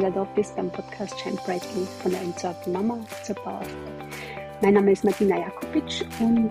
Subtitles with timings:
[0.00, 3.66] wieder da bist beim Podcast Shine Brightly von der entsorgten Mama zur Powerfrau.
[4.62, 6.50] Mein Name ist Martina Jakobic und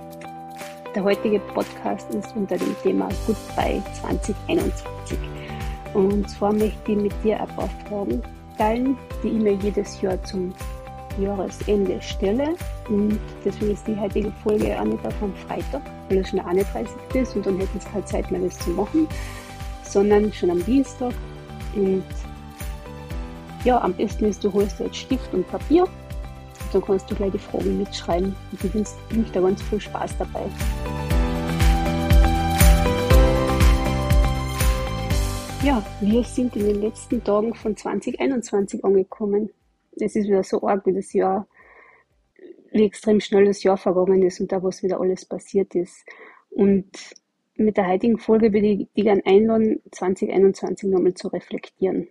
[0.94, 5.18] der heutige Podcast ist unter dem Thema Goodbye 2021.
[5.96, 8.22] Und zwar möchte ich mit dir ein paar Fragen
[8.56, 10.54] teilen, die ich mir jedes Jahr zum
[11.20, 12.54] Jahresende stelle.
[12.88, 16.48] Und deswegen ist die heutige Folge auch nicht auf am Freitag, weil es schon der
[16.50, 16.92] 31.
[17.16, 19.08] ist und dann hätten es halt Zeit, mal das zu machen,
[19.82, 21.14] sondern schon am Dienstag.
[21.76, 22.04] Und
[23.66, 25.86] ja, am besten ist, du holst dir jetzt Stift und Papier.
[26.72, 28.36] Dann kannst du gleich die Fragen mitschreiben.
[28.52, 30.46] Und ich wünsche dir ganz viel Spaß dabei.
[35.64, 39.50] Ja, wir sind in den letzten Tagen von 2021 angekommen.
[40.00, 41.46] Es ist wieder so arg, wie das Jahr,
[42.72, 46.06] wie extrem schnell das Jahr vergangen ist und da, was wieder alles passiert ist.
[46.50, 46.88] Und
[47.56, 52.08] mit der heutigen Folge würde ich dich gerne einladen, 2021 nochmal zu reflektieren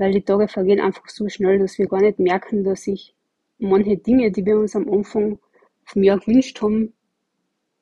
[0.00, 3.14] weil die Tage vergehen einfach so schnell, dass wir gar nicht merken, dass sich
[3.58, 5.38] manche Dinge, die wir uns am Anfang
[5.84, 6.94] vom Jahr gewünscht haben,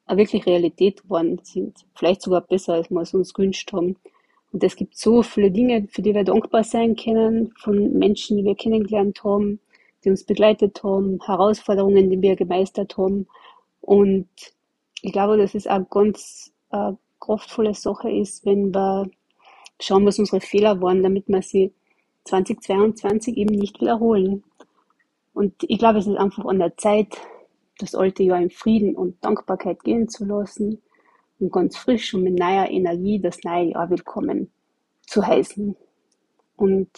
[0.05, 1.87] auch wirklich Realität geworden sind.
[1.95, 3.97] Vielleicht sogar besser, als wir es uns gewünscht haben.
[4.51, 8.45] Und es gibt so viele Dinge, für die wir dankbar sein können, von Menschen, die
[8.45, 9.61] wir kennengelernt haben,
[10.05, 13.29] die uns begleitet haben, Herausforderungen, die wir gemeistert haben.
[13.81, 14.29] Und
[15.03, 19.09] ich glaube, dass es auch ganz äh, kraftvolle Sache ist, wenn wir
[19.81, 21.73] schauen, was unsere Fehler waren, damit wir sie
[22.29, 24.45] 2022 eben nicht wiederholen.
[25.35, 27.17] Und ich glaube, es ist einfach an der Zeit,
[27.79, 30.83] das alte Jahr in Frieden und Dankbarkeit gehen zu lassen
[31.39, 34.51] und ganz frisch und mit neuer Energie das neue Jahr willkommen
[35.03, 35.77] zu heißen.
[36.57, 36.91] Und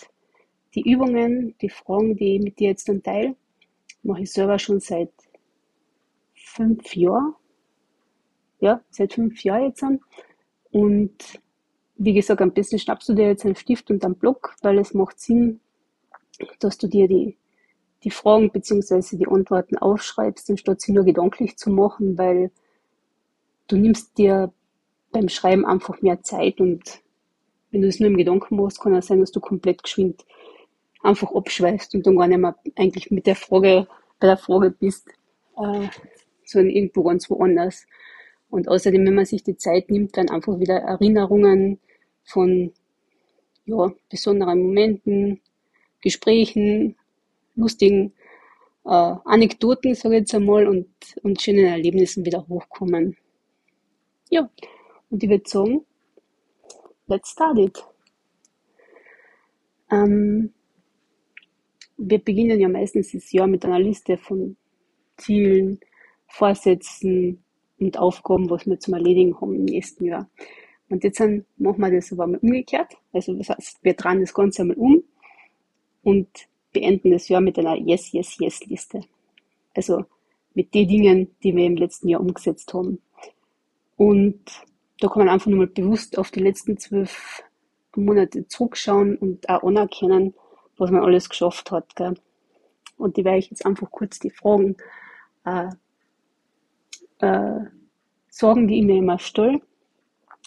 [0.75, 3.37] die Übungen, die Fragen, die ich mit dir jetzt dann teile,
[4.03, 5.13] mache ich selber schon seit
[6.35, 7.35] fünf Jahren.
[8.61, 9.85] Ja, seit fünf Jahren jetzt.
[10.71, 11.41] Und
[12.03, 14.95] wie gesagt, am besten schnappst du dir jetzt einen Stift und einen Block, weil es
[14.95, 15.61] macht Sinn,
[16.59, 17.37] dass du dir die,
[18.05, 19.19] die Fragen bzw.
[19.19, 22.53] die Antworten aufschreibst, anstatt sie nur gedanklich zu machen, weil
[23.69, 24.51] du nimmst dir
[25.13, 27.03] beim Schreiben einfach mehr Zeit und
[27.71, 30.25] wenn du es nur im Gedanken machst, kann es sein, dass du komplett geschwind
[31.03, 33.87] einfach abschweifst und dann gar nicht mehr eigentlich mit der Frage,
[34.19, 35.07] bei der Frage bist,
[35.59, 35.89] äh,
[36.47, 37.87] sondern irgendwo ganz woanders.
[38.49, 41.79] Und außerdem, wenn man sich die Zeit nimmt, dann einfach wieder Erinnerungen
[42.31, 42.73] von
[43.67, 45.41] ja, besonderen Momenten,
[46.01, 46.97] Gesprächen,
[47.55, 48.13] lustigen
[48.85, 50.89] äh, Anekdoten, sage ich jetzt einmal, und,
[51.23, 53.17] und schönen Erlebnissen wieder hochkommen.
[54.31, 54.49] Ja,
[55.11, 55.85] und ich würde sagen,
[57.07, 57.85] let's start it.
[59.91, 60.53] Ähm,
[61.97, 64.57] wir beginnen ja meistens das Jahr mit einer Liste von
[65.17, 65.81] Zielen,
[66.29, 67.45] Vorsätzen
[67.79, 70.31] und Aufgaben, was wir zum Erledigen haben im nächsten Jahr.
[70.91, 72.95] Und jetzt dann machen wir das aber mal umgekehrt.
[73.13, 75.03] Also das heißt, wir drehen das Ganze einmal um
[76.03, 76.29] und
[76.73, 79.01] beenden das Jahr mit einer Yes, Yes, Yes Liste.
[79.75, 80.05] Also
[80.53, 83.01] mit den Dingen, die wir im letzten Jahr umgesetzt haben.
[83.97, 84.41] Und
[84.99, 87.43] da kann man einfach nur mal bewusst auf die letzten zwölf
[87.95, 90.35] Monate zurückschauen und auch anerkennen,
[90.77, 91.95] was man alles geschafft hat.
[91.95, 92.15] Gell?
[92.97, 94.77] Und die werde ich jetzt einfach kurz die Fragen
[95.45, 95.69] äh,
[97.19, 97.61] äh,
[98.29, 99.61] sagen, die ich mir immer stelle.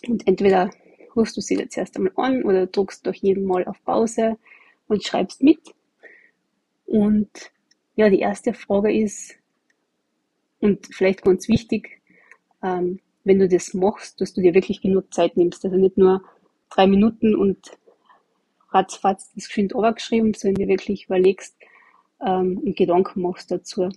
[0.08, 0.72] Und entweder
[1.16, 4.38] rufst du sie jetzt erst einmal an oder druckst durch jeden Mal auf Pause
[4.88, 5.60] und schreibst mit.
[6.86, 7.30] Und
[7.96, 9.36] ja, die erste Frage ist,
[10.60, 12.02] und vielleicht ganz wichtig,
[12.64, 15.66] ähm, wenn du das machst, dass du dir wirklich genug Zeit nimmst.
[15.66, 16.24] Also nicht nur
[16.70, 17.78] drei Minuten und
[18.70, 21.56] ratzfatz das geschwind geschrieben, sondern dir wirklich überlegst
[22.22, 23.90] ähm, und Gedanken machst dazu.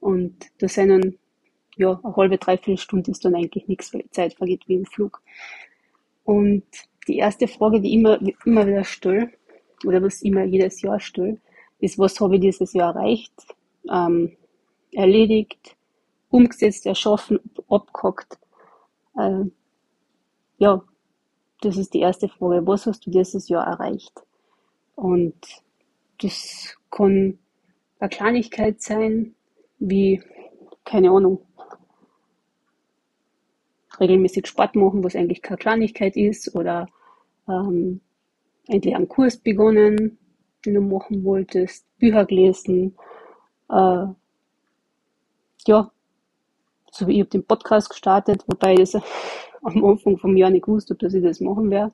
[0.00, 1.18] Und da sind dann
[1.76, 4.86] ja, eine halbe, dreiviertel Stunde ist dann eigentlich nichts, weil die Zeit vergeht wie im
[4.86, 5.22] Flug.
[6.24, 6.64] Und
[7.06, 9.30] die erste Frage, die ich immer, immer wieder stelle,
[9.84, 11.38] oder was ich immer jedes Jahr stelle,
[11.78, 13.32] ist, was habe ich dieses Jahr erreicht,
[13.90, 14.36] ähm,
[14.92, 15.76] erledigt,
[16.30, 17.38] umgesetzt, erschaffen,
[17.68, 18.38] abgehackt.
[19.18, 19.44] Äh,
[20.58, 20.82] ja,
[21.60, 22.66] das ist die erste Frage.
[22.66, 24.12] Was hast du dieses Jahr erreicht?
[24.94, 25.34] Und
[26.20, 27.38] das kann
[27.98, 29.34] eine Kleinigkeit sein,
[29.78, 30.22] wie,
[30.84, 31.45] keine Ahnung,
[34.00, 36.88] regelmäßig Sport machen, was eigentlich keine Kleinigkeit ist, oder
[37.48, 38.00] ähm,
[38.66, 40.18] endlich einen Kurs begonnen,
[40.64, 42.96] den du machen wolltest, Bücher gelesen,
[43.70, 44.06] äh,
[45.66, 45.90] ja,
[46.90, 49.02] so wie ich den Podcast gestartet, wobei ich das
[49.62, 51.92] am Anfang vom Jahr nicht gewusst habe, dass ich das machen werde.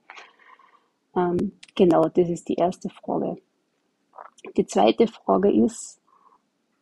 [1.16, 3.36] Ähm, genau, das ist die erste Frage.
[4.56, 6.00] Die zweite Frage ist,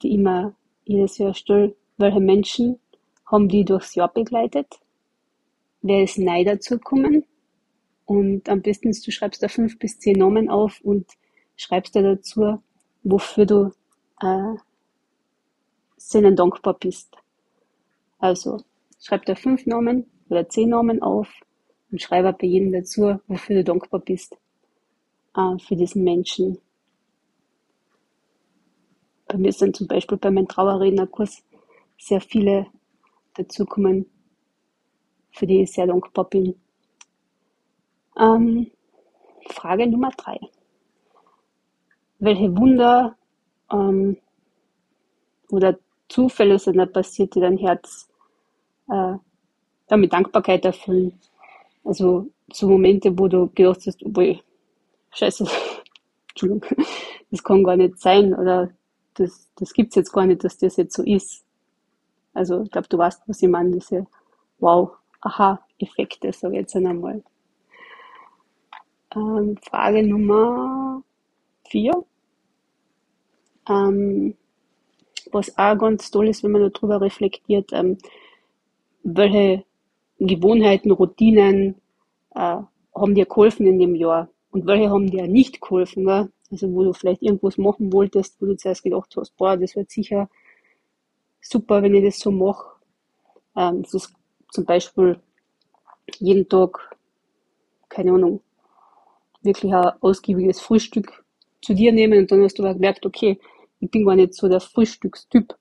[0.02, 2.78] die immer jedes Jahr stelle, welche Menschen
[3.26, 4.80] haben die durchs Jahr begleitet?
[5.82, 7.24] Wer ist neu dazugekommen.
[8.04, 11.06] Und am besten ist, du schreibst da fünf bis zehn Namen auf und
[11.56, 12.60] schreibst du dazu,
[13.02, 13.72] wofür du
[14.20, 14.54] äh,
[15.96, 17.14] Sinnen dankbar bist.
[18.18, 18.62] Also
[19.00, 21.28] schreib da fünf Namen oder zehn Namen auf
[21.90, 24.36] und schreibe bei jedem dazu, wofür du dankbar bist
[25.36, 26.58] äh, für diesen Menschen.
[29.28, 31.44] Bei mir sind zum Beispiel bei meinem Trauerrednerkurs
[31.98, 32.66] sehr viele
[33.34, 34.06] dazukommen,
[35.32, 36.54] für die ich sehr dankbar bin.
[38.18, 38.70] Ähm,
[39.48, 40.38] Frage Nummer drei.
[42.18, 43.16] Welche Wunder
[43.72, 44.16] ähm,
[45.50, 45.78] oder
[46.08, 48.08] Zufälle sind da passiert, die dein Herz
[48.88, 49.14] äh,
[49.90, 51.18] ja, mit Dankbarkeit erfüllen?
[51.84, 54.40] Also so Momente, wo du gedacht hast, obwohl,
[55.12, 55.46] scheiße,
[56.30, 56.64] Entschuldigung,
[57.30, 58.70] das kann gar nicht sein oder
[59.14, 61.44] das, das es jetzt gar nicht, dass das jetzt so ist.
[62.34, 64.06] Also ich glaube, du weißt, was ich meine, diese
[64.58, 67.22] Wow, Aha-Effekte, sage ich jetzt einmal.
[69.14, 71.02] Ähm, Frage Nummer
[71.68, 72.04] vier.
[73.68, 74.34] Ähm,
[75.32, 77.98] was auch ganz toll ist, wenn man darüber reflektiert, ähm,
[79.02, 79.64] welche
[80.18, 81.76] Gewohnheiten, Routinen
[82.34, 82.58] äh,
[82.94, 86.04] haben dir geholfen in dem Jahr und welche haben dir nicht geholfen.
[86.04, 86.30] Gell?
[86.50, 89.90] Also wo du vielleicht irgendwas machen wolltest, wo du zuerst gedacht hast, boah, das wird
[89.90, 90.28] sicher
[91.40, 92.66] super, wenn ich das so mache.
[93.56, 94.12] Ähm, das
[94.50, 95.20] zum Beispiel
[96.18, 96.96] jeden Tag,
[97.88, 98.40] keine Ahnung,
[99.42, 101.24] wirklich ein ausgiebiges Frühstück
[101.62, 103.38] zu dir nehmen und dann hast du gemerkt, okay,
[103.80, 105.56] ich bin gar nicht so der Frühstückstyp.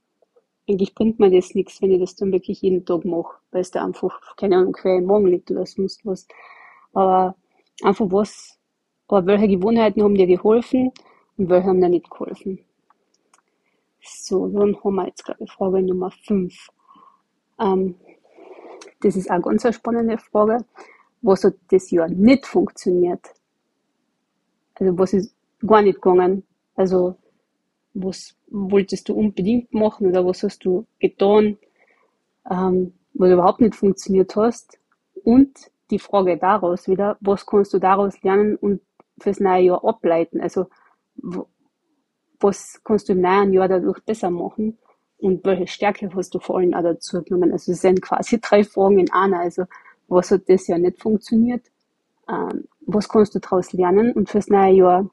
[0.68, 3.72] Eigentlich bringt mir das nichts, wenn ich das dann wirklich jeden Tag mache, weil es
[3.72, 6.28] da einfach, keine Ahnung, quer im Morgen liegt oder sonst was.
[6.94, 7.36] Aber
[7.84, 8.60] einfach was,
[9.08, 10.92] aber welche Gewohnheiten haben dir geholfen
[11.38, 12.60] und welche haben dir nicht geholfen?
[14.02, 16.70] So, dann haben wir jetzt, glaube ich, Frage Nummer 5.
[17.60, 17.96] Ähm,
[19.02, 20.66] das ist auch ganz eine spannende Frage.
[21.22, 23.34] Was hat das Jahr nicht funktioniert?
[24.76, 25.36] Also, was ist
[25.66, 26.44] gar nicht gegangen?
[26.76, 27.16] Also,
[27.94, 31.58] was wolltest du unbedingt machen oder was hast du getan,
[32.50, 34.80] ähm, was überhaupt nicht funktioniert hast?
[35.24, 38.82] Und die Frage daraus wieder, was kannst du daraus lernen und
[39.20, 40.40] fürs neue Jahr ableiten?
[40.40, 40.68] Also,
[42.40, 44.78] was kannst du im neuen Jahr dadurch besser machen?
[45.20, 47.52] Und welche Stärke hast du vor allem auch dazu genommen?
[47.52, 49.40] Also, es sind quasi drei Fragen in einer.
[49.40, 49.66] Also,
[50.08, 51.66] was hat das Jahr nicht funktioniert?
[52.30, 55.10] Ähm, was kannst du daraus lernen und fürs neue Jahr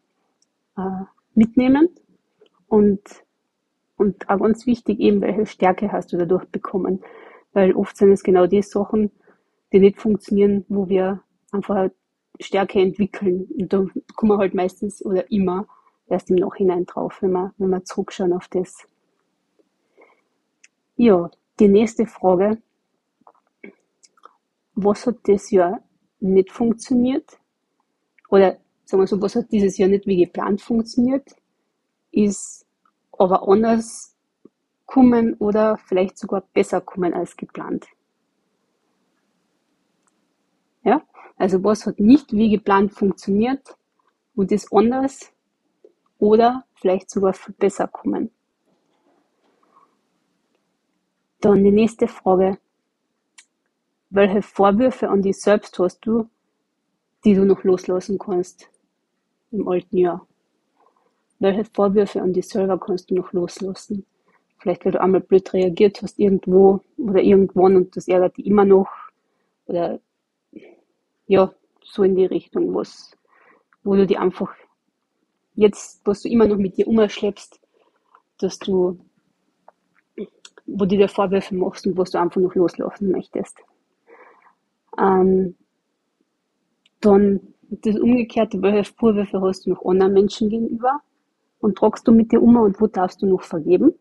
[0.76, 1.04] äh,
[1.34, 1.88] mitnehmen?
[2.68, 3.00] Und,
[3.96, 7.02] und auch ganz wichtig eben, welche Stärke hast du dadurch bekommen?
[7.52, 9.10] Weil oft sind es genau die Sachen,
[9.72, 11.22] die nicht funktionieren, wo wir
[11.52, 11.90] einfach
[12.40, 13.48] Stärke entwickeln.
[13.58, 15.66] Und da kommen wir halt meistens oder immer
[16.08, 18.86] erst im Nachhinein drauf, wenn wir, wenn wir zurückschauen auf das.
[20.98, 22.62] Ja, die nächste Frage.
[24.74, 25.82] Was hat das Jahr
[26.20, 27.38] nicht funktioniert?
[28.30, 28.56] Oder
[28.86, 31.36] sagen wir so, was hat dieses Jahr nicht wie geplant funktioniert?
[32.12, 32.66] Ist
[33.12, 34.16] aber anders
[34.86, 37.86] kommen oder vielleicht sogar besser kommen als geplant.
[40.82, 41.02] Ja,
[41.36, 43.76] also was hat nicht wie geplant funktioniert
[44.34, 45.32] und ist anders
[46.18, 48.30] oder vielleicht sogar besser kommen.
[51.40, 52.58] Dann die nächste Frage.
[54.10, 56.28] Welche Vorwürfe an dich selbst hast du,
[57.24, 58.68] die du noch loslassen kannst
[59.50, 60.26] im alten Jahr?
[61.38, 64.06] Welche Vorwürfe an dich selber kannst du noch loslassen?
[64.58, 68.64] Vielleicht, weil du einmal blöd reagiert hast irgendwo oder irgendwann und das ärgert dich immer
[68.64, 68.88] noch.
[69.66, 70.00] Oder
[71.26, 71.52] ja,
[71.84, 73.12] so in die Richtung, was,
[73.84, 74.54] wo du die einfach
[75.54, 77.60] jetzt, was du immer noch mit dir umschleppst,
[78.38, 78.98] dass du,
[80.66, 83.58] wo du dir Vorwürfe machst und was du einfach noch loslassen möchtest.
[84.98, 85.54] Ähm,
[87.00, 91.00] dann das Umgekehrte, welche Vorwürfe hast du noch anderen Menschen gegenüber
[91.60, 93.94] und tragst du mit dir um und wo darfst du noch vergeben?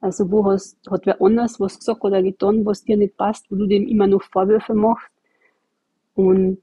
[0.00, 3.56] Also wo hast, hat wer anders was gesagt oder getan, was dir nicht passt, wo
[3.56, 5.10] du dem immer noch Vorwürfe machst
[6.14, 6.62] und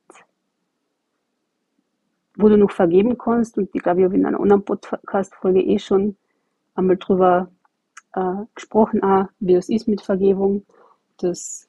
[2.36, 3.58] wo du noch vergeben kannst.
[3.58, 6.16] Und ich glaube, ich habe in einer anderen Podcast-Folge eh schon
[6.76, 7.50] einmal drüber
[8.14, 10.66] äh, gesprochen, auch, wie es ist mit Vergebung,
[11.18, 11.68] dass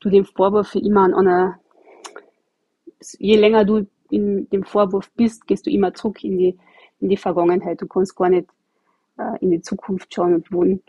[0.00, 1.60] du den Vorwurf immer an einer,
[3.18, 6.58] je länger du in dem Vorwurf bist, gehst du immer zurück in die,
[7.00, 7.80] in die Vergangenheit.
[7.80, 8.48] Du kannst gar nicht
[9.18, 10.82] äh, in die Zukunft schauen und wohnen.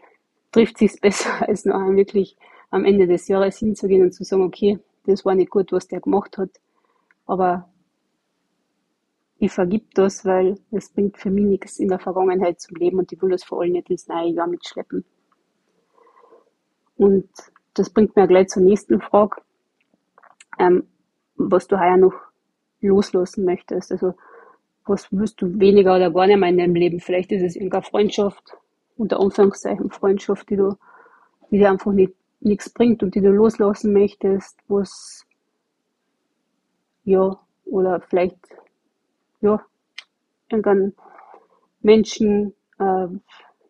[0.52, 2.38] Trifft sich besser, als noch wirklich
[2.72, 6.02] am Ende des Jahres hinzugehen und zu sagen, okay, das war nicht gut, was der
[6.02, 6.52] gemacht hat,
[7.26, 7.69] aber
[9.40, 13.12] ich vergib das, weil es bringt für mich nichts in der Vergangenheit zum Leben und
[13.12, 15.06] ich will das vor allem nicht ins neue Jahr mitschleppen.
[16.98, 17.30] Und
[17.74, 19.42] das bringt mir gleich zur nächsten Frage,
[20.60, 20.88] ähm,
[21.36, 22.14] was du heuer noch
[22.82, 23.94] loslassen möchtest.
[23.94, 24.14] Also
[24.86, 27.00] was willst du weniger oder gar nicht mehr in deinem Leben?
[27.00, 28.58] Vielleicht ist es irgendeine Freundschaft,
[28.98, 30.76] unter Anführungszeichen Freundschaft, die du,
[31.50, 35.26] die dir einfach nicht, nichts bringt und die du loslassen möchtest, was,
[37.06, 38.38] ja, oder vielleicht,
[39.42, 39.64] ja,
[40.50, 40.94] irgendein
[41.82, 43.08] Menschen, äh,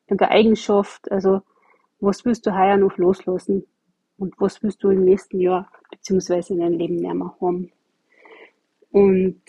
[0.08, 1.42] irgendeine Eigenschaft, also,
[2.00, 3.66] was willst du heuer noch loslassen?
[4.18, 7.72] Und was willst du im nächsten Jahr, beziehungsweise in deinem Leben nicht mehr haben?
[8.92, 9.42] Und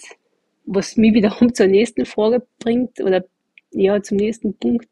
[0.65, 3.25] was mich wiederum zur nächsten Frage bringt, oder
[3.73, 4.89] ja, zum nächsten Punkt,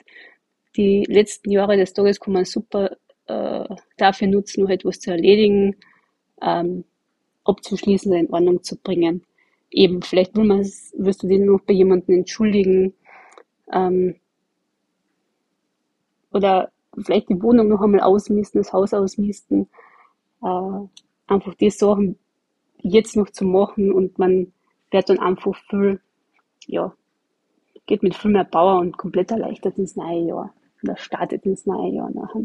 [0.77, 3.65] die letzten Jahre des Tages kann man super äh,
[3.97, 5.77] dafür nutzen, noch etwas zu erledigen,
[6.41, 6.85] ähm,
[7.45, 9.25] abzuschließen oder in Ordnung zu bringen.
[9.71, 12.95] Eben, vielleicht will man, wirst du den noch bei jemandem entschuldigen,
[13.73, 14.17] ähm,
[16.33, 19.69] oder vielleicht die Wohnung noch einmal ausmisten, das Haus ausmisten,
[20.43, 20.81] äh,
[21.27, 22.19] einfach die Sachen
[22.79, 24.53] jetzt noch zu machen und man
[24.91, 26.01] wird dann einfach viel,
[26.67, 26.95] ja,
[27.87, 31.93] geht mit viel mehr Power und komplett erleichtert ins neue Jahr oder startet ins neue
[31.93, 32.43] Jahr nachher.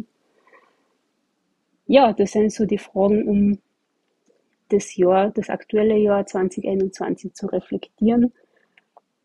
[1.86, 3.60] Ja, das sind so die Fragen, um
[4.74, 8.34] das Jahr, das aktuelle Jahr 2021 zu reflektieren.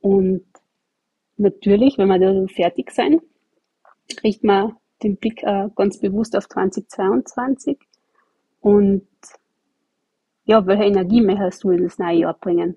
[0.00, 0.44] Und
[1.36, 3.20] natürlich, wenn wir da fertig sein,
[4.22, 7.78] richten wir den Blick äh, ganz bewusst auf 2022
[8.60, 9.06] und
[10.44, 12.76] ja, welche Energie möchtest du in das neue Jahr bringen?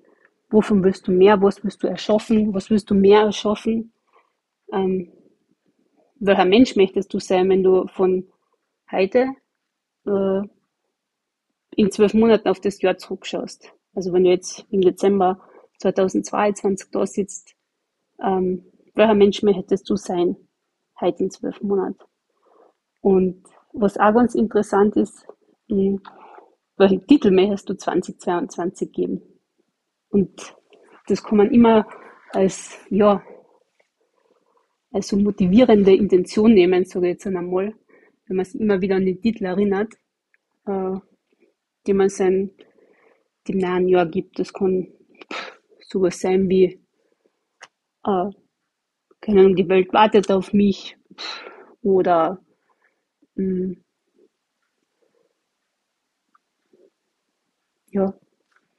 [0.50, 1.40] Wovon willst du mehr?
[1.40, 2.52] Was willst du erschaffen?
[2.52, 3.92] Was willst du mehr erschaffen?
[4.70, 5.10] Ähm,
[6.20, 8.28] welcher Mensch möchtest du sein, wenn du von
[8.90, 9.28] heute
[10.06, 10.42] äh,
[11.76, 13.72] in zwölf Monaten auf das Jahr zurückschaust?
[13.94, 15.40] Also wenn du jetzt im Dezember
[15.78, 17.54] 2022 da sitzt,
[18.22, 18.64] ähm,
[18.94, 20.36] welcher Mensch möchtest du sein,
[21.00, 21.98] heute in zwölf Monaten?
[23.00, 25.26] Und was auch ganz interessant ist,
[25.68, 26.00] hm,
[26.76, 29.22] welchen Titel möchtest du 2022 geben?
[30.10, 30.54] Und
[31.06, 31.86] das kann man immer
[32.32, 33.22] als, ja,
[34.92, 37.74] als so motivierende Intention nehmen, sage ich jetzt einmal,
[38.26, 39.94] wenn man sich immer wieder an den Titel erinnert,
[40.66, 40.96] äh,
[41.86, 42.50] den man sein,
[43.48, 44.38] dem nahen Jahr gibt.
[44.38, 44.88] Das kann
[45.80, 46.80] sowas sein wie,
[48.04, 48.30] äh,
[49.20, 50.96] keine Ahnung, die Welt wartet auf mich
[51.82, 52.40] oder
[53.36, 53.84] mh, hm,
[57.92, 58.14] ja,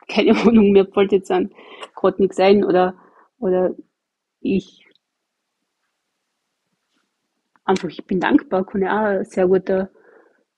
[0.08, 1.54] keine Ahnung, mir fällt jetzt an
[1.96, 2.96] gerade nichts ein oder,
[3.40, 3.76] oder
[4.42, 4.86] ich
[7.66, 9.90] einfach, ich bin dankbar, kann ja auch ein sehr guter,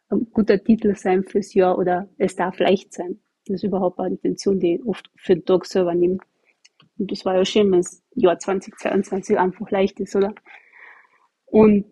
[0.10, 3.20] ein guter Titel sein fürs Jahr oder es darf leicht sein.
[3.48, 6.18] Das ist überhaupt eine Intention, die ich oft für den Tag selber nehme.
[6.98, 10.34] Und das war ja schön, wenn das Jahr 2022 einfach leicht ist, oder?
[11.46, 11.86] Und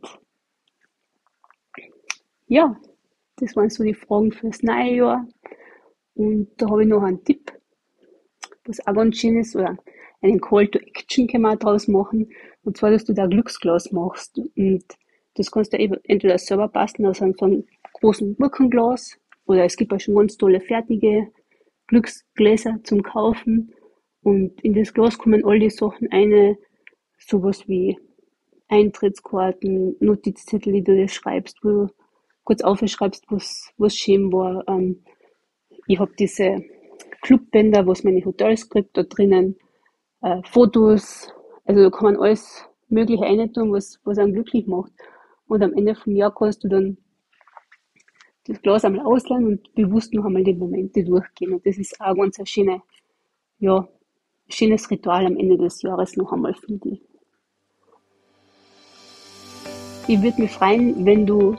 [2.47, 2.79] ja,
[3.37, 5.27] das waren so die Fragen fürs neue Jahr.
[6.15, 7.51] Und da habe ich noch einen Tipp,
[8.65, 9.77] was auch ganz schön ist, oder
[10.21, 12.31] einen Call to Action kann man daraus machen.
[12.63, 14.39] Und zwar, dass du da Glücksglas machst.
[14.55, 14.85] Und
[15.35, 17.65] das kannst du eben entweder selber basteln aus einem, so einem
[18.03, 21.31] großen Gurkenglas oder es gibt auch schon ganz tolle fertige
[21.87, 23.73] Glücksgläser zum Kaufen.
[24.21, 26.57] Und in das Glas kommen all die Sachen eine,
[27.17, 27.97] sowas wie
[28.67, 31.87] Eintrittskarten, Notizzettel, die du dir schreibst, wo du
[32.43, 35.01] kurz aufschreibst, was, was schön war, ähm,
[35.87, 36.61] ich habe diese
[37.21, 39.55] Clubbänder, was meine Hotels kriegt, da drinnen
[40.21, 41.33] äh, Fotos,
[41.65, 44.91] also da kann man alles Mögliche eintun, was, was einen glücklich macht.
[45.47, 46.97] Und am Ende vom Jahr kannst du dann
[48.45, 51.53] das Glas einmal ausleihen und bewusst noch einmal die Momente durchgehen.
[51.53, 52.81] Und das ist auch ganz ein schöne,
[53.59, 53.87] ja,
[54.49, 57.01] schönes Ritual am Ende des Jahres noch einmal, finde ich.
[60.07, 61.55] Ich würde mich freuen, wenn du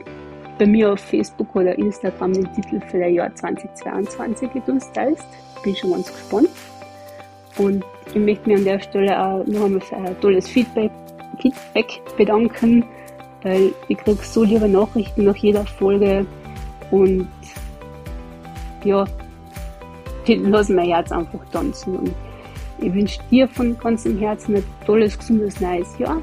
[0.59, 5.26] bei mir auf Facebook oder Instagram den Titel für das Jahr 2022 mit uns teilst.
[5.62, 6.50] Bin schon ganz gespannt.
[7.57, 10.91] Und ich möchte mich an der Stelle auch noch einmal für ein tolles Feedback,
[11.41, 12.85] Feedback bedanken,
[13.43, 16.26] weil ich kriege so liebe Nachrichten nach jeder Folge
[16.91, 17.29] und
[18.85, 19.05] ja,
[20.26, 21.97] die lassen mein Herz einfach tanzen.
[21.97, 22.14] Und
[22.79, 26.21] ich wünsche dir von ganzem Herzen ein tolles, gesundes, neues Jahr.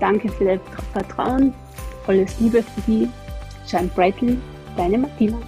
[0.00, 0.60] Danke für dein
[0.92, 1.54] Vertrauen
[2.06, 3.08] alles Liebe für die.
[3.66, 4.38] Shine brightly,
[4.76, 5.38] deine Martina.